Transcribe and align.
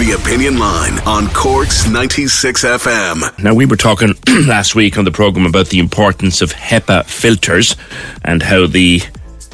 The 0.00 0.12
Opinion 0.12 0.58
Line 0.58 0.98
on 1.00 1.28
Cork's 1.28 1.86
96 1.86 2.64
FM. 2.64 3.38
Now, 3.44 3.52
we 3.52 3.66
were 3.66 3.76
talking 3.76 4.14
last 4.46 4.74
week 4.74 4.96
on 4.96 5.04
the 5.04 5.10
programme 5.10 5.44
about 5.44 5.66
the 5.66 5.78
importance 5.78 6.40
of 6.40 6.54
HEPA 6.54 7.04
filters 7.04 7.76
and 8.24 8.42
how 8.42 8.66
the 8.66 9.02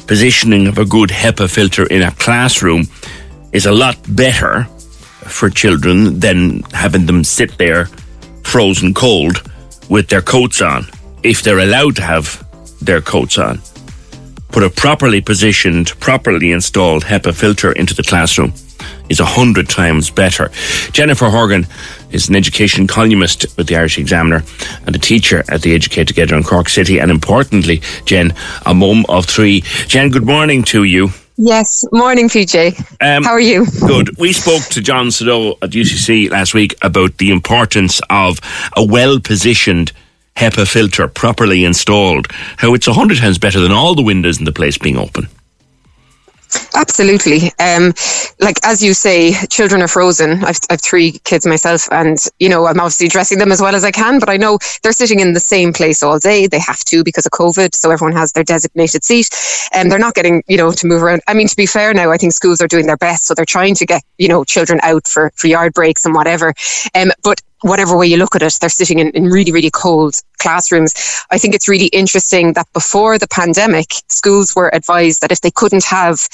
positioning 0.07 0.67
of 0.67 0.77
a 0.77 0.85
good 0.85 1.09
HEPA 1.09 1.53
filter 1.53 1.85
in 1.87 2.01
a 2.01 2.11
classroom 2.11 2.85
is 3.51 3.65
a 3.65 3.73
lot 3.73 3.97
better 4.15 4.63
for 5.25 5.49
children 5.49 6.21
than 6.21 6.61
having 6.71 7.07
them 7.07 7.25
sit 7.25 7.57
there 7.57 7.87
frozen 8.45 8.93
cold 8.93 9.51
with 9.89 10.07
their 10.07 10.21
coats 10.21 10.61
on, 10.61 10.85
if 11.23 11.43
they're 11.43 11.59
allowed 11.59 11.97
to 11.97 12.03
have 12.03 12.41
their 12.81 13.01
coats 13.01 13.37
on. 13.37 13.61
Put 14.47 14.63
a 14.63 14.69
properly 14.69 15.19
positioned, 15.19 15.87
properly 15.99 16.53
installed 16.53 17.03
HEPA 17.03 17.35
filter 17.35 17.73
into 17.73 17.93
the 17.93 18.03
classroom 18.03 18.53
is 19.09 19.19
a 19.19 19.25
hundred 19.25 19.69
times 19.69 20.09
better. 20.09 20.51
Jennifer 20.91 21.29
Horgan 21.29 21.65
is 22.11 22.29
an 22.29 22.35
education 22.35 22.87
columnist 22.87 23.45
with 23.57 23.67
the 23.67 23.75
Irish 23.75 23.97
Examiner 23.97 24.43
and 24.85 24.95
a 24.95 24.99
teacher 24.99 25.43
at 25.49 25.61
the 25.61 25.73
Educate 25.75 26.07
Together 26.07 26.35
in 26.35 26.43
Cork 26.43 26.69
City. 26.69 26.99
And 26.99 27.11
importantly, 27.11 27.81
Jen, 28.05 28.33
a 28.65 28.73
mum 28.73 29.05
of 29.09 29.25
three. 29.25 29.61
Jen, 29.87 30.09
good 30.09 30.25
morning 30.25 30.63
to 30.63 30.83
you. 30.83 31.09
Yes, 31.39 31.83
morning, 31.91 32.29
PJ. 32.29 32.79
Um, 32.99 33.23
How 33.23 33.29
are 33.29 33.39
you? 33.39 33.67
Good. 33.85 34.17
We 34.17 34.33
spoke 34.33 34.63
to 34.71 34.81
John 34.81 35.07
Sodeau 35.07 35.57
at 35.61 35.69
UCC 35.69 36.31
last 36.31 36.55
week 36.55 36.75
about 36.81 37.17
the 37.17 37.29
importance 37.29 38.01
of 38.09 38.39
a 38.75 38.83
well 38.83 39.19
positioned 39.19 39.91
HEPA 40.37 40.67
filter 40.67 41.07
properly 41.07 41.63
installed, 41.63 42.27
how 42.57 42.73
it's 42.73 42.87
a 42.87 42.93
hundred 42.93 43.19
times 43.19 43.37
better 43.37 43.59
than 43.59 43.71
all 43.71 43.93
the 43.93 44.01
windows 44.01 44.39
in 44.39 44.45
the 44.45 44.51
place 44.51 44.79
being 44.79 44.97
open. 44.97 45.27
Absolutely. 46.75 47.51
Um, 47.59 47.93
like 48.39 48.57
as 48.63 48.81
you 48.83 48.93
say, 48.93 49.33
children 49.49 49.81
are 49.81 49.87
frozen. 49.87 50.43
I've, 50.43 50.59
I've 50.69 50.81
three 50.81 51.19
kids 51.23 51.45
myself, 51.45 51.87
and 51.91 52.17
you 52.39 52.49
know 52.49 52.65
I'm 52.67 52.79
obviously 52.79 53.07
dressing 53.07 53.37
them 53.37 53.51
as 53.51 53.61
well 53.61 53.75
as 53.75 53.83
I 53.83 53.91
can. 53.91 54.19
But 54.19 54.29
I 54.29 54.37
know 54.37 54.59
they're 54.83 54.91
sitting 54.91 55.19
in 55.19 55.33
the 55.33 55.39
same 55.39 55.73
place 55.73 56.03
all 56.03 56.19
day. 56.19 56.47
They 56.47 56.59
have 56.59 56.79
to 56.85 57.03
because 57.03 57.25
of 57.25 57.31
COVID, 57.31 57.75
so 57.75 57.91
everyone 57.91 58.15
has 58.15 58.31
their 58.31 58.43
designated 58.43 59.03
seat, 59.03 59.29
and 59.73 59.91
they're 59.91 59.99
not 59.99 60.15
getting 60.15 60.43
you 60.47 60.57
know 60.57 60.71
to 60.71 60.87
move 60.87 61.03
around. 61.03 61.21
I 61.27 61.33
mean, 61.33 61.47
to 61.47 61.55
be 61.55 61.65
fair, 61.65 61.93
now 61.93 62.11
I 62.11 62.17
think 62.17 62.33
schools 62.33 62.61
are 62.61 62.67
doing 62.67 62.85
their 62.85 62.97
best, 62.97 63.25
so 63.27 63.33
they're 63.33 63.45
trying 63.45 63.75
to 63.75 63.85
get 63.85 64.03
you 64.17 64.27
know 64.27 64.43
children 64.43 64.79
out 64.83 65.07
for 65.07 65.31
for 65.35 65.47
yard 65.47 65.73
breaks 65.73 66.05
and 66.05 66.13
whatever. 66.15 66.53
Um, 66.95 67.11
but 67.23 67.41
whatever 67.61 67.97
way 67.97 68.07
you 68.07 68.17
look 68.17 68.35
at 68.35 68.43
it, 68.43 68.57
they're 68.59 68.69
sitting 68.69 68.99
in, 68.99 69.09
in 69.11 69.25
really, 69.25 69.51
really 69.51 69.71
cold 69.71 70.15
classrooms. 70.37 70.93
I 71.31 71.37
think 71.37 71.55
it's 71.55 71.67
really 71.67 71.87
interesting 71.87 72.53
that 72.53 72.71
before 72.73 73.17
the 73.17 73.27
pandemic, 73.27 73.93
schools 74.07 74.55
were 74.55 74.73
advised 74.73 75.21
that 75.21 75.31
if 75.31 75.41
they 75.41 75.51
couldn't 75.51 75.85
have 75.85 76.27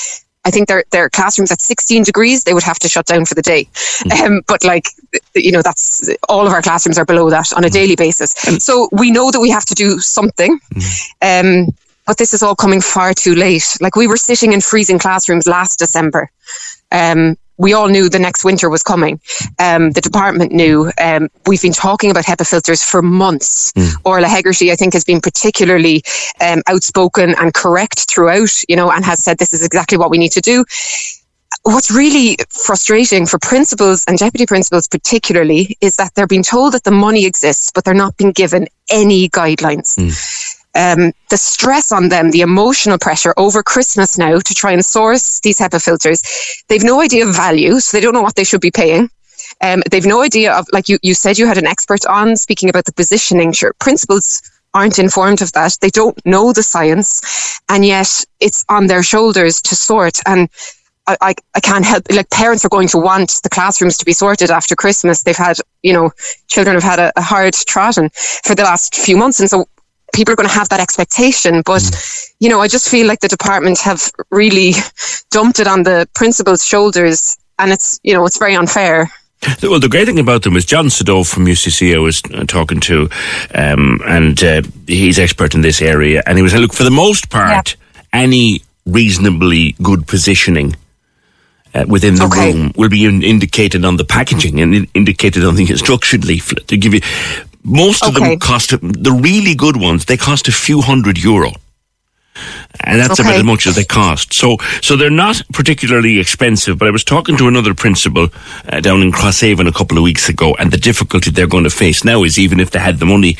I 0.45 0.51
think 0.51 0.67
their 0.67 0.83
their 0.91 1.09
classrooms 1.09 1.51
at 1.51 1.61
16 1.61 2.03
degrees, 2.03 2.43
they 2.43 2.53
would 2.53 2.63
have 2.63 2.79
to 2.79 2.89
shut 2.89 3.05
down 3.05 3.25
for 3.25 3.33
the 3.33 3.41
day. 3.41 3.65
Mm. 3.73 4.25
Um, 4.25 4.41
but 4.47 4.63
like, 4.63 4.89
you 5.35 5.51
know, 5.51 5.61
that's 5.61 6.09
all 6.27 6.45
of 6.45 6.51
our 6.51 6.61
classrooms 6.61 6.97
are 6.97 7.05
below 7.05 7.29
that 7.29 7.53
on 7.53 7.63
a 7.63 7.67
mm. 7.67 7.71
daily 7.71 7.95
basis. 7.95 8.33
So 8.59 8.89
we 8.91 9.09
know 9.09 9.31
that 9.31 9.39
we 9.39 9.49
have 9.51 9.65
to 9.65 9.73
do 9.73 9.99
something. 9.99 10.59
Mm. 10.75 11.67
Um, 11.69 11.75
but 12.05 12.17
this 12.17 12.33
is 12.33 12.43
all 12.43 12.55
coming 12.55 12.81
far 12.81 13.13
too 13.13 13.35
late. 13.35 13.77
Like 13.79 13.95
we 13.95 14.07
were 14.07 14.17
sitting 14.17 14.51
in 14.51 14.59
freezing 14.59 14.99
classrooms 14.99 15.47
last 15.47 15.79
December. 15.79 16.29
Um, 16.91 17.37
we 17.57 17.73
all 17.73 17.87
knew 17.87 18.09
the 18.09 18.19
next 18.19 18.43
winter 18.43 18.69
was 18.69 18.83
coming. 18.83 19.19
Um, 19.59 19.91
the 19.91 20.01
department 20.01 20.51
knew. 20.51 20.91
Um, 20.99 21.29
we've 21.45 21.61
been 21.61 21.73
talking 21.73 22.11
about 22.11 22.25
HEPA 22.25 22.47
filters 22.47 22.83
for 22.83 23.01
months. 23.01 23.71
Mm. 23.73 23.93
Orla 24.03 24.27
Hegarty, 24.27 24.71
I 24.71 24.75
think, 24.75 24.93
has 24.93 25.03
been 25.03 25.21
particularly 25.21 26.03
um, 26.41 26.61
outspoken 26.67 27.35
and 27.39 27.53
correct 27.53 28.11
throughout, 28.11 28.51
you 28.67 28.75
know, 28.75 28.91
and 28.91 29.05
has 29.05 29.23
said 29.23 29.37
this 29.37 29.53
is 29.53 29.65
exactly 29.65 29.97
what 29.97 30.09
we 30.09 30.17
need 30.17 30.31
to 30.33 30.41
do. 30.41 30.65
What's 31.63 31.91
really 31.91 32.37
frustrating 32.49 33.25
for 33.25 33.39
principals 33.39 34.03
and 34.05 34.17
deputy 34.17 34.45
principals, 34.45 34.87
particularly, 34.87 35.77
is 35.79 35.95
that 35.95 36.13
they're 36.15 36.27
being 36.27 36.43
told 36.43 36.73
that 36.73 36.83
the 36.83 36.91
money 36.91 37.25
exists, 37.25 37.71
but 37.73 37.85
they're 37.85 37.93
not 37.93 38.17
being 38.17 38.31
given 38.31 38.67
any 38.89 39.29
guidelines. 39.29 39.97
Mm 39.97 40.52
um, 40.75 41.13
the 41.29 41.37
stress 41.37 41.91
on 41.91 42.09
them, 42.09 42.31
the 42.31 42.41
emotional 42.41 42.97
pressure 42.97 43.33
over 43.37 43.61
Christmas 43.63 44.17
now 44.17 44.39
to 44.39 44.53
try 44.53 44.71
and 44.71 44.83
source 44.83 45.39
these 45.41 45.59
HEPA 45.59 45.83
filters. 45.83 46.21
They've 46.67 46.83
no 46.83 47.01
idea 47.01 47.27
of 47.27 47.35
value, 47.35 47.79
so 47.79 47.95
they 47.95 48.01
don't 48.01 48.13
know 48.13 48.21
what 48.21 48.35
they 48.35 48.43
should 48.43 48.61
be 48.61 48.71
paying. 48.71 49.09
Um, 49.61 49.83
they've 49.89 50.05
no 50.05 50.21
idea 50.21 50.53
of, 50.53 50.65
like 50.73 50.89
you, 50.89 50.97
you 51.03 51.13
said, 51.13 51.37
you 51.37 51.47
had 51.47 51.57
an 51.57 51.67
expert 51.67 52.05
on 52.05 52.35
speaking 52.35 52.69
about 52.69 52.85
the 52.85 52.93
positioning. 52.93 53.51
Sure, 53.51 53.73
principals 53.79 54.41
aren't 54.73 54.99
informed 54.99 55.41
of 55.41 55.51
that. 55.53 55.77
They 55.81 55.89
don't 55.89 56.19
know 56.25 56.51
the 56.53 56.63
science, 56.63 57.59
and 57.69 57.85
yet 57.85 58.23
it's 58.39 58.65
on 58.69 58.87
their 58.87 59.03
shoulders 59.03 59.61
to 59.63 59.75
sort. 59.75 60.19
And 60.25 60.49
I, 61.05 61.17
I, 61.21 61.35
I, 61.53 61.59
can't 61.59 61.85
help 61.85 62.05
like 62.09 62.29
parents 62.29 62.65
are 62.65 62.69
going 62.69 62.87
to 62.89 62.97
want 62.97 63.41
the 63.43 63.49
classrooms 63.49 63.97
to 63.97 64.05
be 64.05 64.13
sorted 64.13 64.49
after 64.49 64.75
Christmas. 64.75 65.23
They've 65.23 65.35
had, 65.35 65.57
you 65.83 65.93
know, 65.93 66.11
children 66.47 66.75
have 66.75 66.83
had 66.83 66.99
a, 66.99 67.11
a 67.15 67.21
hard 67.21 67.53
trotting 67.53 68.09
for 68.43 68.55
the 68.55 68.63
last 68.63 68.95
few 68.95 69.17
months. 69.17 69.39
And 69.39 69.49
so 69.49 69.65
people 70.13 70.31
are 70.33 70.35
going 70.35 70.47
to 70.47 70.55
have 70.55 70.69
that 70.69 70.79
expectation. 70.79 71.61
But, 71.65 71.81
mm. 71.81 72.33
you 72.39 72.49
know, 72.49 72.61
I 72.61 72.67
just 72.67 72.89
feel 72.89 73.07
like 73.07 73.19
the 73.19 73.27
department 73.27 73.79
have 73.79 74.11
really 74.29 74.73
dumped 75.31 75.59
it 75.59 75.67
on 75.67 75.83
the 75.83 76.07
principal's 76.13 76.65
shoulders 76.65 77.37
and 77.59 77.71
it's, 77.71 77.99
you 78.03 78.13
know, 78.13 78.25
it's 78.25 78.37
very 78.37 78.55
unfair. 78.55 79.11
Well, 79.61 79.79
the 79.79 79.89
great 79.89 80.05
thing 80.05 80.19
about 80.19 80.43
them 80.43 80.55
is 80.55 80.65
John 80.65 80.85
Sadov 80.85 81.29
from 81.29 81.45
UCC 81.45 81.93
I 81.93 81.99
was 81.99 82.21
uh, 82.33 82.45
talking 82.45 82.79
to, 82.81 83.09
um, 83.53 83.99
and 84.05 84.41
uh, 84.41 84.61
he's 84.87 85.19
expert 85.19 85.53
in 85.53 85.59
this 85.59 85.81
area. 85.81 86.23
And 86.25 86.37
he 86.37 86.41
was 86.41 86.53
saying, 86.53 86.61
look, 86.61 86.73
for 86.73 86.85
the 86.85 86.91
most 86.91 87.29
part, 87.29 87.75
yeah. 87.75 88.21
any 88.21 88.61
reasonably 88.85 89.75
good 89.83 90.07
positioning 90.07 90.77
uh, 91.73 91.85
within 91.87 92.15
the 92.15 92.25
okay. 92.25 92.53
room 92.53 92.71
will 92.75 92.89
be 92.89 93.05
in, 93.05 93.23
indicated 93.23 93.83
on 93.83 93.97
the 93.97 94.05
packaging 94.05 94.61
and 94.61 94.75
in, 94.75 94.87
indicated 94.93 95.43
on 95.43 95.55
the 95.55 95.63
instruction 95.69 96.21
leaflet 96.21 96.67
to 96.67 96.77
give 96.77 96.93
you 96.93 97.01
most 97.63 98.03
of 98.05 98.15
okay. 98.15 98.29
them 98.29 98.39
cost, 98.39 98.71
the 98.71 99.19
really 99.21 99.55
good 99.55 99.77
ones, 99.77 100.05
they 100.05 100.17
cost 100.17 100.47
a 100.47 100.51
few 100.51 100.81
hundred 100.81 101.17
euro. 101.17 101.51
And 102.79 102.99
that's 102.99 103.19
okay. 103.19 103.29
about 103.29 103.39
as 103.39 103.43
much 103.43 103.67
as 103.67 103.75
they 103.75 103.83
cost. 103.83 104.33
So, 104.33 104.57
so 104.81 104.95
they're 104.95 105.11
not 105.11 105.41
particularly 105.53 106.19
expensive. 106.19 106.79
But 106.79 106.87
I 106.87 106.91
was 106.91 107.03
talking 107.03 107.37
to 107.37 107.47
another 107.47 107.73
principal 107.75 108.29
uh, 108.67 108.79
down 108.81 109.01
in 109.01 109.11
Crosshaven 109.11 109.67
a 109.67 109.71
couple 109.71 109.97
of 109.97 110.03
weeks 110.03 110.27
ago, 110.27 110.55
and 110.55 110.71
the 110.71 110.77
difficulty 110.77 111.29
they're 111.29 111.47
going 111.47 111.63
to 111.65 111.69
face 111.69 112.03
now 112.03 112.23
is 112.23 112.39
even 112.39 112.59
if 112.59 112.71
they 112.71 112.79
had 112.79 112.97
the 112.97 113.05
money 113.05 113.37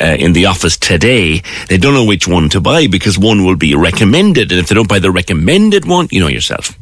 uh, 0.00 0.16
in 0.18 0.32
the 0.32 0.46
office 0.46 0.78
today, 0.78 1.42
they 1.68 1.76
don't 1.76 1.94
know 1.94 2.04
which 2.04 2.26
one 2.26 2.48
to 2.48 2.60
buy 2.60 2.86
because 2.86 3.18
one 3.18 3.44
will 3.44 3.56
be 3.56 3.74
recommended, 3.74 4.50
and 4.50 4.60
if 4.60 4.68
they 4.68 4.74
don't 4.74 4.88
buy 4.88 4.98
the 4.98 5.10
recommended 5.10 5.84
one, 5.84 6.08
you 6.10 6.20
know 6.20 6.28
yourself. 6.28 6.76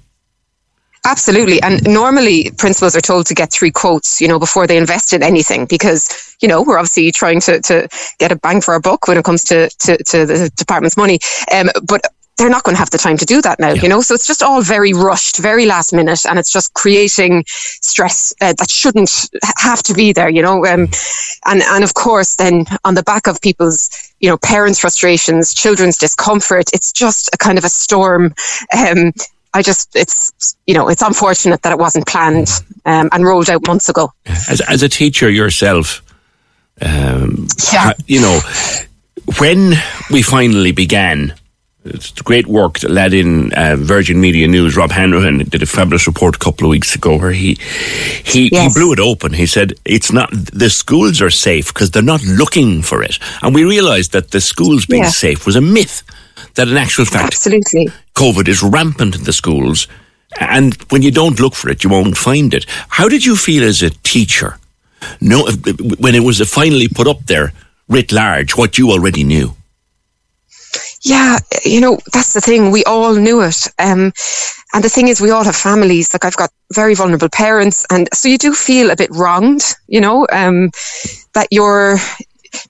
Absolutely. 1.05 1.61
And 1.63 1.83
normally 1.87 2.51
principals 2.59 2.95
are 2.97 3.01
told 3.01 3.27
to 3.27 3.35
get 3.35 3.53
three 3.53 3.71
quotes, 3.71 4.21
you 4.21 4.29
know, 4.29 4.39
before 4.39 4.67
they 4.67 4.77
invest 4.77 5.13
in 5.13 5.23
anything 5.23 5.67
because, 5.67 6.37
you 6.43 6.49
know, 6.49 6.63
we're 6.63 6.79
obviously 6.79 7.11
trying 7.13 7.41
to, 7.41 7.61
to 7.63 7.89
get 8.19 8.33
a 8.33 8.37
bang 8.37 8.61
for 8.61 8.75
our 8.75 8.81
buck 8.81 9.09
when 9.09 9.17
it 9.17 9.25
comes 9.25 9.45
to, 9.45 9.69
to, 9.81 9.97
to 10.05 10.27
the 10.27 10.51
department's 10.57 10.97
money. 10.97 11.19
Um, 11.55 11.71
but 11.87 12.03
they're 12.39 12.49
not 12.49 12.63
going 12.63 12.75
to 12.75 12.79
have 12.79 12.91
the 12.91 12.99
time 12.99 13.17
to 13.17 13.27
do 13.27 13.43
that 13.43 13.59
now, 13.59 13.73
yeah. 13.73 13.83
you 13.83 13.89
know? 13.89 14.01
So 14.01 14.15
it's 14.15 14.27
just 14.27 14.43
all 14.43 14.63
very 14.63 14.93
rushed, 14.93 15.39
very 15.39 15.67
last 15.67 15.93
minute, 15.93 16.25
and 16.25 16.39
it's 16.39 16.53
just 16.53 16.73
creating 16.73 17.45
stress 17.49 18.33
uh, 18.41 18.55
that 18.57 18.71
shouldn't 18.71 19.29
have 19.59 19.83
to 19.83 19.95
be 19.95 20.13
there, 20.13 20.29
you 20.29 20.41
know? 20.41 20.65
Um, 20.65 20.89
and, 21.47 21.63
and 21.63 21.83
of 21.83 21.95
course, 21.95 22.37
then 22.37 22.65
on 22.85 22.95
the 22.95 23.03
back 23.03 23.27
of 23.27 23.41
people's, 23.41 23.91
you 24.21 24.31
know, 24.31 24.39
parents' 24.39 24.79
frustrations, 24.79 25.53
children's 25.53 25.99
discomfort, 25.99 26.71
it's 26.73 26.93
just 26.93 27.29
a 27.35 27.39
kind 27.39 27.59
of 27.59 27.65
a 27.65 27.69
storm 27.69 28.35
um, 28.77 29.13
I 29.55 29.63
just, 29.63 29.95
it's, 29.97 30.57
you 30.67 30.75
know, 30.75 30.89
it's 30.89 31.03
unfortunate 31.03 31.63
that 31.63 31.73
it 31.73 31.79
wasn't 31.79 32.07
planned 32.07 32.49
um, 32.85 33.09
and 33.13 33.25
rolled 33.25 33.49
out 33.51 33.67
months 33.67 33.89
ago. 33.89 34.13
As, 34.49 34.61
as 34.69 34.83
a 34.83 34.89
teacher 34.89 35.31
yourself, 35.31 36.03
um, 36.81 37.49
Yeah. 37.73 37.93
you 38.07 38.21
know, 38.21 38.41
when 39.39 39.75
we 40.11 40.23
finally 40.23 40.73
began, 40.73 41.35
it's 41.85 42.11
the 42.13 42.23
great 42.23 42.47
work 42.47 42.81
that 42.81 42.91
led 42.91 43.15
in 43.15 43.53
uh, 43.55 43.77
Virgin 43.79 44.21
Media 44.21 44.47
News. 44.47 44.77
Rob 44.77 44.91
Hanrahan 44.91 45.39
did 45.39 45.63
a 45.63 45.67
fabulous 45.67 46.07
report 46.07 46.37
a 46.37 46.39
couple 46.39 46.67
of 46.67 46.71
weeks 46.71 46.95
ago 46.95 47.17
where 47.17 47.31
he 47.33 47.55
he, 48.25 48.51
Yes. 48.53 48.75
he 48.75 48.79
blew 48.79 48.93
it 48.93 49.01
open. 49.01 49.33
He 49.33 49.47
said 49.47 49.73
it's 49.87 50.13
not 50.13 50.29
the 50.31 50.69
schools 50.69 51.23
are 51.23 51.31
safe 51.31 51.69
because 51.73 51.91
they're 51.91 52.03
not 52.03 52.23
looking 52.25 52.83
for 52.83 53.03
it, 53.03 53.19
and 53.43 53.55
we 53.55 53.65
realised 53.65 54.13
that 54.13 54.33
the 54.33 54.41
schools 54.41 54.85
being 54.87 55.05
Yeah. 55.05 55.09
safe 55.11 55.47
was 55.47 55.57
a 55.57 55.63
myth. 55.63 56.03
That 56.55 56.69
in 56.69 56.77
actual 56.77 57.05
fact, 57.05 57.35
Absolutely. 57.35 57.89
COVID 58.15 58.49
is 58.49 58.63
rampant 58.63 59.17
in 59.17 59.25
the 59.25 59.33
schools, 59.33 59.87
and 60.41 60.75
when 60.91 61.03
you 61.03 61.11
don't 61.11 61.41
look 61.41 61.55
for 61.55 61.71
it, 61.71 61.85
you 61.85 61.91
won't 61.91 62.17
find 62.17 62.53
it. 62.55 62.67
How 62.89 63.09
did 63.09 63.25
you 63.25 63.37
feel 63.37 63.65
as 63.65 63.83
a 63.83 63.91
teacher? 63.91 64.59
No, 65.21 65.49
when 65.99 66.15
it 66.15 66.23
was 66.23 66.41
finally 66.51 66.89
put 66.89 67.07
up 67.07 67.25
there, 67.27 67.53
writ 67.89 68.13
large, 68.13 68.57
what 68.57 68.79
you 68.79 68.91
already 68.91 69.25
knew. 69.25 69.55
Yeah, 71.03 71.39
you 71.65 71.81
know, 71.81 71.99
that's 72.13 72.33
the 72.35 72.41
thing. 72.41 72.71
We 72.71 72.85
all 72.85 73.15
knew 73.15 73.41
it. 73.43 73.69
Um, 73.79 74.13
and 74.75 74.85
the 74.85 74.89
thing 74.89 75.09
is, 75.09 75.21
we 75.21 75.31
all 75.31 75.45
have 75.45 75.57
families. 75.57 76.13
Like, 76.13 76.25
I've 76.25 76.37
got 76.37 76.51
very 76.73 76.95
vulnerable 76.95 77.29
parents. 77.29 77.87
And 77.91 78.09
so 78.13 78.29
you 78.29 78.37
do 78.37 78.53
feel 78.53 78.91
a 78.91 78.97
bit 78.97 79.11
wronged, 79.13 79.63
you 79.87 80.01
know, 80.01 80.27
um, 80.33 80.71
that 81.35 81.49
you're 81.51 81.97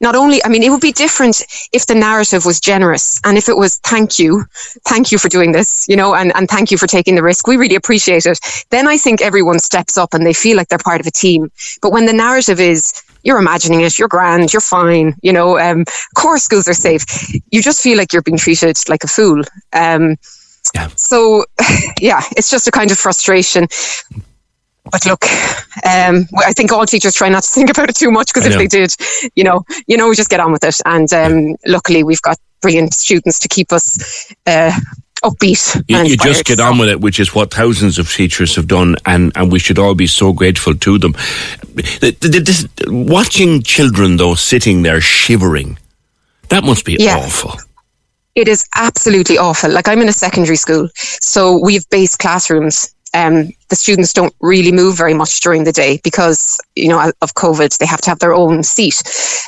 not 0.00 0.14
only, 0.14 0.42
I 0.44 0.48
mean, 0.48 0.62
it 0.62 0.70
would 0.70 0.80
be 0.80 0.92
different 0.92 1.42
if 1.72 1.86
the 1.86 1.94
narrative 1.94 2.44
was 2.44 2.60
generous 2.60 3.20
and 3.24 3.36
if 3.36 3.48
it 3.48 3.56
was, 3.56 3.78
thank 3.78 4.18
you, 4.18 4.44
thank 4.86 5.12
you 5.12 5.18
for 5.18 5.28
doing 5.28 5.52
this, 5.52 5.86
you 5.88 5.96
know, 5.96 6.14
and, 6.14 6.34
and 6.34 6.48
thank 6.48 6.70
you 6.70 6.78
for 6.78 6.86
taking 6.86 7.14
the 7.14 7.22
risk. 7.22 7.46
We 7.46 7.56
really 7.56 7.74
appreciate 7.76 8.26
it. 8.26 8.38
Then 8.70 8.86
I 8.88 8.96
think 8.96 9.20
everyone 9.20 9.58
steps 9.58 9.96
up 9.96 10.14
and 10.14 10.24
they 10.26 10.32
feel 10.32 10.56
like 10.56 10.68
they're 10.68 10.78
part 10.78 11.00
of 11.00 11.06
a 11.06 11.10
team. 11.10 11.50
But 11.82 11.92
when 11.92 12.06
the 12.06 12.12
narrative 12.12 12.60
is, 12.60 13.02
you're 13.22 13.38
imagining 13.38 13.80
it, 13.80 13.98
you're 13.98 14.08
grand, 14.08 14.52
you're 14.52 14.60
fine, 14.60 15.14
you 15.22 15.32
know, 15.32 15.58
um, 15.58 15.84
core 16.14 16.38
schools 16.38 16.68
are 16.68 16.74
safe. 16.74 17.04
You 17.50 17.62
just 17.62 17.82
feel 17.82 17.98
like 17.98 18.12
you're 18.12 18.22
being 18.22 18.38
treated 18.38 18.76
like 18.88 19.04
a 19.04 19.08
fool. 19.08 19.42
Um, 19.72 20.16
Yeah. 20.74 20.88
So, 20.96 21.44
yeah, 22.00 22.20
it's 22.36 22.50
just 22.50 22.68
a 22.68 22.70
kind 22.70 22.90
of 22.90 22.98
frustration. 22.98 23.68
But 24.90 25.06
look, 25.06 25.24
um, 25.84 26.26
I 26.46 26.52
think 26.52 26.72
all 26.72 26.86
teachers 26.86 27.14
try 27.14 27.28
not 27.28 27.42
to 27.42 27.48
think 27.50 27.70
about 27.76 27.90
it 27.90 27.96
too 27.96 28.10
much 28.10 28.28
because 28.32 28.46
if 28.46 28.56
they 28.56 28.66
did, 28.66 28.94
you 29.34 29.44
know, 29.44 29.64
you 29.86 29.96
know, 29.96 30.08
we 30.08 30.14
just 30.16 30.30
get 30.30 30.40
on 30.40 30.52
with 30.52 30.64
it. 30.64 30.76
And 30.84 31.12
um, 31.12 31.56
luckily, 31.66 32.02
we've 32.04 32.22
got 32.22 32.38
brilliant 32.60 32.94
students 32.94 33.38
to 33.40 33.48
keep 33.48 33.72
us 33.72 34.32
uh, 34.46 34.72
upbeat. 35.22 35.82
You, 35.88 35.98
you 36.04 36.16
just 36.16 36.44
get 36.44 36.60
on 36.60 36.78
with 36.78 36.88
it, 36.88 37.00
which 37.00 37.20
is 37.20 37.34
what 37.34 37.52
thousands 37.52 37.98
of 37.98 38.10
teachers 38.10 38.56
have 38.56 38.66
done, 38.66 38.96
and, 39.06 39.32
and 39.36 39.52
we 39.52 39.58
should 39.58 39.78
all 39.78 39.94
be 39.94 40.06
so 40.06 40.32
grateful 40.32 40.74
to 40.74 40.98
them. 40.98 41.12
The- 41.74 42.16
the- 42.20 42.40
this- 42.40 42.66
watching 42.88 43.62
children, 43.62 44.16
though, 44.16 44.34
sitting 44.34 44.82
there 44.82 45.00
shivering, 45.00 45.78
that 46.48 46.64
must 46.64 46.84
be 46.84 46.96
Yeah. 46.98 47.18
awful. 47.18 47.54
It 48.34 48.46
is 48.48 48.64
absolutely 48.76 49.36
awful. 49.36 49.70
Like 49.70 49.88
I'm 49.88 50.00
in 50.00 50.08
a 50.08 50.12
secondary 50.12 50.56
school, 50.56 50.88
so 50.94 51.58
we 51.60 51.74
have 51.74 51.88
base 51.90 52.14
classrooms. 52.16 52.94
Um, 53.12 53.50
the 53.68 53.76
students 53.76 54.12
don't 54.12 54.34
really 54.40 54.72
move 54.72 54.96
very 54.96 55.14
much 55.14 55.40
during 55.40 55.64
the 55.64 55.72
day 55.72 56.00
because 56.02 56.58
you 56.76 56.88
know 56.88 57.12
of 57.22 57.34
COVID. 57.34 57.76
They 57.78 57.86
have 57.86 58.00
to 58.02 58.10
have 58.10 58.18
their 58.18 58.34
own 58.34 58.62
seat. 58.62 59.02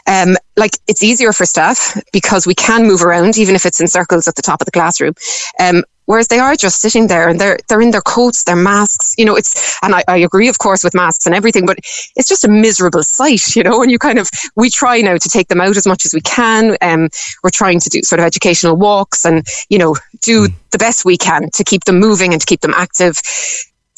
Um, 0.06 0.36
like 0.56 0.72
it's 0.86 1.02
easier 1.02 1.32
for 1.32 1.46
staff 1.46 2.00
because 2.12 2.46
we 2.46 2.54
can 2.54 2.86
move 2.86 3.02
around, 3.02 3.38
even 3.38 3.54
if 3.54 3.66
it's 3.66 3.80
in 3.80 3.88
circles 3.88 4.28
at 4.28 4.36
the 4.36 4.42
top 4.42 4.60
of 4.60 4.66
the 4.66 4.72
classroom. 4.72 5.14
Um, 5.58 5.84
whereas 6.10 6.26
they 6.26 6.40
are 6.40 6.56
just 6.56 6.80
sitting 6.80 7.06
there 7.06 7.28
and 7.28 7.40
they're 7.40 7.56
they're 7.68 7.80
in 7.80 7.92
their 7.92 8.02
coats, 8.02 8.42
their 8.42 8.56
masks. 8.56 9.14
You 9.16 9.24
know, 9.24 9.36
it's 9.36 9.78
and 9.82 9.94
I, 9.94 10.02
I 10.08 10.16
agree, 10.16 10.48
of 10.48 10.58
course, 10.58 10.82
with 10.82 10.92
masks 10.92 11.24
and 11.24 11.34
everything, 11.34 11.66
but 11.66 11.78
it's 12.16 12.28
just 12.28 12.44
a 12.44 12.48
miserable 12.48 13.04
sight. 13.04 13.54
You 13.54 13.62
know, 13.62 13.80
and 13.82 13.90
you 13.90 13.98
kind 13.98 14.18
of 14.18 14.28
we 14.56 14.68
try 14.70 15.00
now 15.00 15.16
to 15.16 15.28
take 15.28 15.48
them 15.48 15.60
out 15.60 15.76
as 15.76 15.86
much 15.86 16.04
as 16.04 16.12
we 16.12 16.20
can. 16.20 16.76
Um, 16.82 17.08
we're 17.42 17.50
trying 17.50 17.80
to 17.80 17.88
do 17.88 18.02
sort 18.02 18.18
of 18.18 18.26
educational 18.26 18.76
walks 18.76 19.24
and 19.24 19.46
you 19.68 19.78
know 19.78 19.94
do 20.20 20.48
the 20.72 20.78
best 20.78 21.04
we 21.04 21.16
can 21.16 21.50
to 21.50 21.64
keep 21.64 21.84
them 21.84 21.98
moving 21.98 22.32
and 22.32 22.40
to 22.40 22.46
keep 22.46 22.60
them 22.60 22.74
active. 22.76 23.20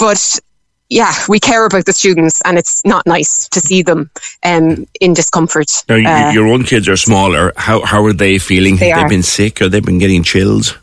But 0.02 0.40
yeah, 0.88 1.14
we 1.28 1.38
care 1.38 1.64
about 1.64 1.86
the 1.86 1.92
students, 1.92 2.42
and 2.44 2.58
it's 2.58 2.84
not 2.84 3.06
nice 3.06 3.48
to 3.50 3.60
see 3.60 3.82
them 3.82 4.10
um, 4.42 4.84
in 5.00 5.14
discomfort. 5.14 5.70
Now, 5.88 5.94
Uh, 6.28 6.32
your 6.32 6.48
own 6.48 6.64
kids 6.64 6.88
are 6.88 6.96
smaller. 6.96 7.52
How, 7.56 7.84
how 7.84 8.04
are 8.04 8.12
they 8.12 8.38
feeling? 8.38 8.78
They 8.78 8.88
have 8.88 8.98
they 8.98 9.04
are. 9.04 9.08
been 9.08 9.22
sick 9.22 9.62
or 9.62 9.68
they've 9.68 9.84
been 9.84 10.00
getting 10.00 10.24
chills? 10.24 10.76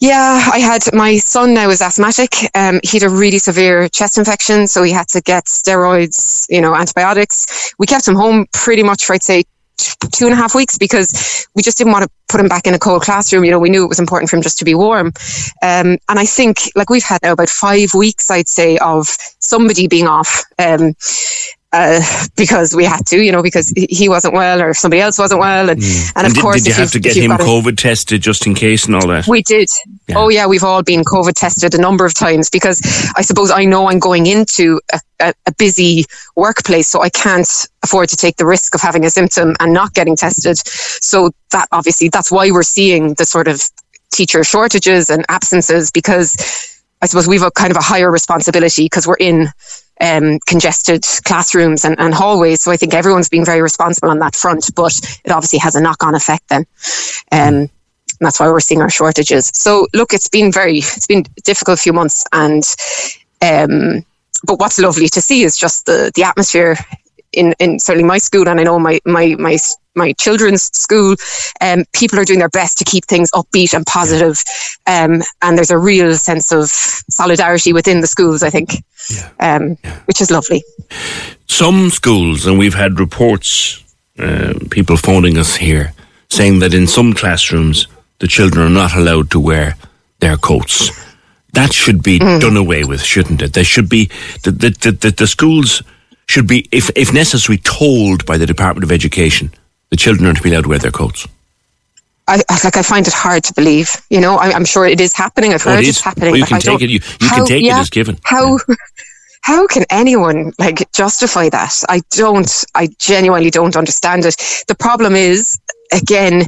Yeah, 0.00 0.50
I 0.52 0.58
had 0.58 0.82
my 0.94 1.18
son 1.18 1.54
now 1.54 1.70
is 1.70 1.80
asthmatic. 1.80 2.34
Um, 2.54 2.80
he 2.82 2.98
had 2.98 3.10
a 3.10 3.14
really 3.22 3.38
severe 3.38 3.88
chest 3.88 4.18
infection, 4.18 4.66
so 4.66 4.82
he 4.82 4.92
had 4.92 5.08
to 5.08 5.20
get 5.22 5.44
steroids, 5.44 6.46
you 6.48 6.60
know, 6.60 6.74
antibiotics. 6.74 7.72
We 7.78 7.86
kept 7.86 8.06
him 8.06 8.16
home 8.16 8.46
pretty 8.52 8.82
much 8.82 9.04
for 9.04 9.14
I'd 9.14 9.22
say 9.22 9.44
two 10.12 10.26
and 10.26 10.32
a 10.32 10.36
half 10.36 10.54
weeks 10.54 10.78
because 10.78 11.46
we 11.54 11.62
just 11.62 11.78
didn't 11.78 11.92
want 11.92 12.04
to 12.04 12.10
put 12.28 12.40
him 12.40 12.48
back 12.48 12.66
in 12.66 12.74
a 12.74 12.78
cold 12.78 13.02
classroom. 13.02 13.44
You 13.44 13.50
know, 13.50 13.58
we 13.58 13.70
knew 13.70 13.84
it 13.84 13.88
was 13.88 14.00
important 14.00 14.30
for 14.30 14.36
him 14.36 14.42
just 14.42 14.58
to 14.58 14.64
be 14.64 14.74
warm. 14.74 15.08
Um, 15.62 15.98
and 16.08 16.18
I 16.18 16.24
think 16.24 16.58
like 16.76 16.90
we've 16.90 17.04
had 17.04 17.22
now 17.22 17.32
about 17.32 17.48
five 17.48 17.94
weeks, 17.94 18.30
I'd 18.30 18.48
say, 18.48 18.78
of 18.78 19.08
somebody 19.38 19.88
being 19.88 20.06
off. 20.06 20.44
Um, 20.58 20.94
uh, 21.72 22.00
because 22.36 22.74
we 22.74 22.84
had 22.84 23.06
to, 23.06 23.22
you 23.22 23.32
know, 23.32 23.42
because 23.42 23.72
he- 23.76 24.08
wasn't 24.08 24.34
well 24.34 24.60
or 24.60 24.74
somebody 24.74 25.00
else 25.00 25.18
wasn't 25.18 25.40
well, 25.40 25.70
and 25.70 25.80
and 26.16 26.26
of 26.26 26.34
did, 26.34 26.40
course, 26.42 26.62
did 26.62 26.66
you 26.66 26.74
have 26.74 26.90
to 26.90 26.98
get 26.98 27.16
him 27.16 27.30
got 27.30 27.40
a- 27.40 27.44
COVID 27.44 27.76
tested 27.76 28.20
just 28.22 28.46
in 28.46 28.54
case 28.54 28.86
and 28.86 28.96
all 28.96 29.06
that? 29.06 29.28
we 29.28 29.42
did. 29.42 29.68
Yeah. 30.08 30.18
Oh 30.18 30.28
yeah, 30.28 30.46
we've 30.46 30.64
all 30.64 30.82
been 30.82 31.04
COVID 31.04 31.34
tested 31.34 31.74
a 31.74 31.80
number 31.80 32.04
of 32.04 32.14
times 32.14 32.50
because 32.50 32.80
I 33.16 33.22
suppose 33.22 33.50
I 33.52 33.64
know 33.64 33.88
I'm 33.88 34.00
going 34.00 34.26
into 34.26 34.80
a, 34.92 35.00
a, 35.20 35.34
a 35.46 35.54
busy 35.54 36.04
workplace, 36.34 36.88
so 36.88 37.02
I 37.02 37.08
can't 37.10 37.48
afford 37.84 38.08
to 38.08 38.16
take 38.16 38.36
the 38.36 38.46
risk 38.46 38.74
of 38.74 38.80
having 38.80 39.04
a 39.04 39.10
symptom 39.10 39.54
and 39.60 39.72
not 39.72 39.94
getting 39.94 40.16
tested. 40.16 40.58
So 40.66 41.30
that 41.52 41.68
obviously 41.70 42.08
that's 42.08 42.32
why 42.32 42.50
we're 42.50 42.62
seeing 42.64 43.14
the 43.14 43.24
sort 43.24 43.46
of 43.46 43.62
teacher 44.12 44.42
shortages 44.42 45.08
and 45.08 45.24
absences 45.28 45.92
because 45.92 46.36
I 47.00 47.06
suppose 47.06 47.28
we've 47.28 47.42
a 47.42 47.50
kind 47.52 47.70
of 47.70 47.76
a 47.76 47.82
higher 47.82 48.10
responsibility 48.10 48.84
because 48.86 49.06
we're 49.06 49.14
in 49.20 49.48
um, 50.00 50.38
congested 50.46 51.04
classrooms 51.24 51.84
and, 51.84 51.98
and 51.98 52.14
hallways. 52.14 52.62
So 52.62 52.70
I 52.70 52.76
think 52.76 52.94
everyone's 52.94 53.28
being 53.28 53.44
very 53.44 53.62
responsible 53.62 54.10
on 54.10 54.18
that 54.20 54.34
front, 54.34 54.70
but 54.74 54.98
it 55.24 55.30
obviously 55.30 55.58
has 55.58 55.76
a 55.76 55.80
knock 55.80 56.02
on 56.02 56.14
effect 56.14 56.48
then. 56.48 56.66
Um, 57.32 57.70
that's 58.20 58.40
why 58.40 58.48
we're 58.48 58.60
seeing 58.60 58.82
our 58.82 58.90
shortages. 58.90 59.50
So 59.54 59.86
look, 59.94 60.12
it's 60.12 60.28
been 60.28 60.52
very, 60.52 60.78
it's 60.78 61.06
been 61.06 61.24
a 61.36 61.40
difficult 61.42 61.78
few 61.78 61.92
months 61.92 62.24
and, 62.32 62.62
um, 63.42 64.04
but 64.44 64.58
what's 64.58 64.78
lovely 64.78 65.08
to 65.08 65.20
see 65.20 65.42
is 65.42 65.56
just 65.56 65.86
the, 65.86 66.10
the 66.14 66.22
atmosphere 66.22 66.76
in, 67.32 67.54
in 67.58 67.78
certainly 67.78 68.06
my 68.06 68.18
school 68.18 68.48
and 68.48 68.60
I 68.60 68.64
know 68.64 68.78
my, 68.78 69.00
my, 69.04 69.36
my, 69.38 69.58
my 69.94 70.12
children's 70.12 70.64
school, 70.76 71.16
um, 71.60 71.84
people 71.92 72.18
are 72.18 72.24
doing 72.24 72.38
their 72.38 72.48
best 72.48 72.78
to 72.78 72.84
keep 72.84 73.04
things 73.04 73.30
upbeat 73.32 73.74
and 73.74 73.86
positive. 73.86 74.42
Um, 74.86 75.22
and 75.42 75.56
there's 75.56 75.70
a 75.70 75.78
real 75.78 76.14
sense 76.14 76.52
of 76.52 76.68
solidarity 76.68 77.72
within 77.72 78.00
the 78.00 78.06
schools, 78.06 78.42
I 78.42 78.50
think, 78.50 78.82
um, 79.40 79.76
which 80.06 80.20
is 80.20 80.30
lovely. 80.30 80.62
Some 81.46 81.90
schools, 81.90 82.46
and 82.46 82.58
we've 82.58 82.74
had 82.74 83.00
reports, 83.00 83.82
uh, 84.18 84.54
people 84.70 84.96
phoning 84.96 85.38
us 85.38 85.56
here, 85.56 85.92
saying 86.28 86.60
that 86.60 86.74
in 86.74 86.86
some 86.86 87.12
classrooms 87.12 87.86
the 88.18 88.28
children 88.28 88.66
are 88.66 88.70
not 88.70 88.94
allowed 88.94 89.30
to 89.32 89.40
wear 89.40 89.76
their 90.20 90.36
coats. 90.36 90.90
That 91.54 91.72
should 91.72 92.02
be 92.02 92.20
done 92.20 92.56
away 92.56 92.84
with, 92.84 93.02
shouldn't 93.02 93.42
it? 93.42 93.54
There 93.54 93.64
should 93.64 93.88
be 93.88 94.06
the 94.44 94.52
the, 94.52 94.70
the, 94.70 94.92
the, 94.92 95.10
the 95.10 95.26
schools 95.26 95.82
should 96.30 96.46
be, 96.46 96.68
if 96.70 96.90
if 96.96 97.12
necessary, 97.12 97.58
told 97.58 98.24
by 98.24 98.36
the 98.38 98.46
Department 98.46 98.84
of 98.84 98.92
Education 98.92 99.50
the 99.90 99.96
children 99.96 100.26
aren't 100.26 100.38
to 100.38 100.44
be 100.44 100.50
allowed 100.50 100.62
to 100.62 100.68
wear 100.68 100.78
their 100.78 100.92
coats. 100.92 101.26
I, 102.28 102.36
like 102.64 102.76
I 102.76 102.82
find 102.82 103.04
it 103.08 103.12
hard 103.12 103.42
to 103.44 103.54
believe. 103.54 103.90
You 104.10 104.20
know, 104.20 104.36
I, 104.36 104.52
I'm 104.52 104.64
sure 104.64 104.86
it 104.86 105.00
is 105.00 105.12
happening. 105.12 105.52
I've 105.52 105.66
Oh, 105.66 105.70
it 105.72 105.76
heard 105.76 105.84
it's 105.86 106.00
happening. 106.00 106.32
Oh, 106.34 106.36
you 106.36 106.44
can 106.46 106.60
take 106.60 106.80
it- 106.82 106.90
you- 106.90 107.00
you 107.20 107.28
can 107.28 107.44
take 107.46 107.64
it 107.64 107.72
as 107.72 107.90
given. 107.90 108.18
How 108.22 108.58
how 109.42 109.66
can 109.66 109.84
anyone 109.90 110.52
like 110.58 110.90
justify 110.92 111.48
that? 111.48 111.74
I 111.88 112.02
don't. 112.10 112.64
I 112.76 112.88
genuinely 112.98 113.50
don't 113.50 113.74
understand 113.74 114.24
it. 114.24 114.36
The 114.68 114.76
problem 114.76 115.16
is, 115.16 115.58
again, 115.92 116.46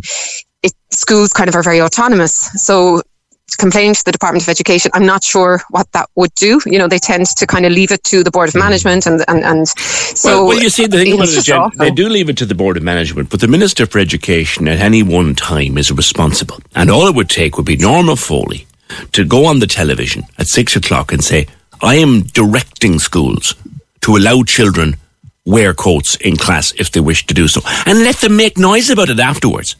it 0.62 0.72
schools 0.90 1.32
kind 1.32 1.48
of 1.48 1.56
are 1.56 1.64
very 1.64 1.80
autonomous. 1.80 2.34
So 2.62 3.02
complaining 3.56 3.94
to 3.94 4.04
the 4.04 4.12
Department 4.12 4.44
of 4.44 4.48
Education, 4.48 4.90
I'm 4.94 5.06
not 5.06 5.24
sure 5.24 5.60
what 5.70 5.90
that 5.92 6.08
would 6.14 6.34
do. 6.34 6.60
You 6.66 6.78
know, 6.78 6.88
they 6.88 6.98
tend 6.98 7.26
to 7.26 7.46
kind 7.46 7.66
of 7.66 7.72
leave 7.72 7.92
it 7.92 8.04
to 8.04 8.22
the 8.22 8.30
Board 8.30 8.48
of 8.48 8.54
hmm. 8.54 8.60
Management, 8.60 9.06
and 9.06 9.24
and 9.28 9.44
and 9.44 9.68
so. 9.68 10.28
well, 10.28 10.46
well, 10.48 10.62
you 10.62 10.70
see, 10.70 10.86
the 10.86 10.98
thing 10.98 11.14
about 11.14 11.28
it, 11.28 11.44
Jen, 11.44 11.70
they 11.76 11.90
do 11.90 12.08
leave 12.08 12.28
it 12.28 12.36
to 12.38 12.46
the 12.46 12.54
Board 12.54 12.76
of 12.76 12.82
Management, 12.82 13.30
but 13.30 13.40
the 13.40 13.48
Minister 13.48 13.86
for 13.86 13.98
Education 13.98 14.68
at 14.68 14.78
any 14.78 15.02
one 15.02 15.34
time 15.34 15.78
is 15.78 15.90
responsible. 15.92 16.58
And 16.74 16.90
all 16.90 17.06
it 17.06 17.14
would 17.14 17.30
take 17.30 17.56
would 17.56 17.66
be 17.66 17.76
Norma 17.76 18.16
Foley 18.16 18.66
to 19.12 19.24
go 19.24 19.46
on 19.46 19.58
the 19.60 19.66
television 19.66 20.24
at 20.38 20.46
six 20.46 20.76
o'clock 20.76 21.12
and 21.12 21.22
say, 21.22 21.46
I 21.80 21.96
am 21.96 22.22
directing 22.22 22.98
schools 22.98 23.54
to 24.02 24.16
allow 24.16 24.42
children 24.42 24.96
wear 25.44 25.74
coats 25.74 26.16
in 26.16 26.36
class 26.36 26.72
if 26.78 26.90
they 26.92 27.00
wish 27.00 27.26
to 27.26 27.34
do 27.34 27.48
so. 27.48 27.60
And 27.86 28.00
let 28.00 28.16
them 28.16 28.36
make 28.36 28.56
noise 28.56 28.90
about 28.90 29.10
it 29.10 29.18
afterwards. 29.18 29.76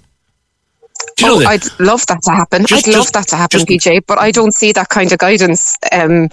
Do 1.17 1.27
you 1.27 1.33
know 1.41 1.47
oh? 1.47 1.51
I'd 1.51 1.81
love 1.81 2.07
that 2.07 2.23
to 2.25 2.31
happen. 2.31 2.67
Just- 2.67 2.89
I'd 2.89 2.93
love 2.93 3.05
just- 3.05 3.15
that 3.15 3.29
to 3.29 3.37
happen, 3.37 3.61
just- 3.61 3.69
PJ. 3.69 4.01
But 4.07 4.19
I 4.19 4.31
don't 4.31 4.55
see 4.55 4.73
that 4.73 4.89
kind 4.89 5.13
of 5.13 5.19
guidance. 5.19 5.77
Um, 5.91 6.29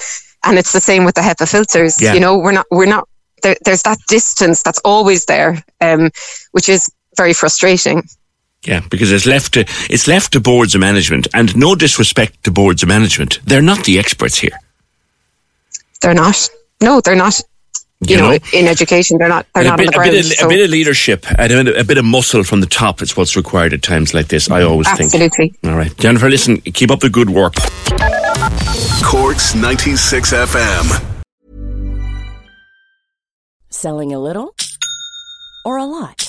and 0.46 0.58
it's 0.58 0.72
the 0.72 0.80
same 0.82 1.04
with 1.04 1.16
the 1.16 1.22
HEPA 1.22 1.50
filters. 1.50 2.02
Yeah. 2.02 2.14
You 2.14 2.20
know, 2.20 2.38
we're 2.38 2.54
not 2.54 2.66
we're 2.72 2.86
not 2.86 3.08
there, 3.44 3.58
there's 3.66 3.84
that 3.84 4.00
distance 4.08 4.64
that's 4.64 4.80
always 4.80 5.26
there, 5.26 5.64
um, 5.82 6.12
which 6.52 6.70
is 6.70 6.90
very 7.18 7.34
frustrating. 7.34 8.04
Yeah, 8.64 8.82
because 8.90 9.12
it's 9.12 9.26
left 9.26 9.54
to 9.54 9.62
it's 9.90 10.08
left 10.08 10.34
to 10.34 10.40
boards 10.40 10.76
of 10.76 10.82
management, 10.82 11.28
and 11.34 11.56
no 11.56 11.76
disrespect 11.76 12.44
to 12.44 12.52
boards 12.52 12.84
of 12.84 12.90
management, 12.90 13.40
they're 13.46 13.62
not 13.62 13.86
the 13.86 14.00
experts 14.00 14.38
here. 14.38 14.60
They're 16.02 16.14
not. 16.14 16.50
No, 16.82 17.02
they're 17.02 17.16
not. 17.16 17.40
You, 18.02 18.16
You 18.16 18.22
know, 18.22 18.32
know? 18.32 18.38
in 18.54 18.66
education, 18.68 19.18
they're 19.18 19.28
not. 19.28 19.46
They're 19.54 19.64
And 19.64 19.70
not 19.72 19.80
a, 19.80 19.84
on 19.84 19.86
bit, 19.86 19.94
the 19.94 20.00
a, 20.00 20.04
bit 20.12 20.20
of, 20.20 20.26
so- 20.40 20.46
a 20.46 20.50
bit 20.50 20.64
of 20.64 20.70
leadership 20.70 21.26
and 21.38 21.52
a 21.52 21.64
bit, 21.66 21.78
a 21.78 21.84
bit 21.84 21.98
of 21.98 22.06
muscle 22.06 22.44
from 22.46 22.62
the 22.62 22.68
top 22.68 23.02
is 23.02 23.18
what's 23.18 23.36
required 23.36 23.74
at 23.74 23.82
times 23.82 24.14
like 24.14 24.28
this. 24.30 24.50
I 24.50 24.62
always 24.64 24.88
Absolutely. 24.88 25.30
think. 25.30 25.56
Absolutely. 25.56 25.70
All 25.70 25.78
right, 25.78 25.98
Jennifer, 25.98 26.30
listen, 26.30 26.62
keep 26.62 26.92
up 26.92 27.02
the 27.02 27.10
good 27.10 27.30
work. 27.30 27.56
Cork's 29.04 29.54
96 29.54 30.32
FM. 30.32 31.24
Selling 33.70 34.14
a 34.14 34.20
little 34.20 34.56
or 35.66 35.78
a 35.78 35.84
lot? 35.86 36.29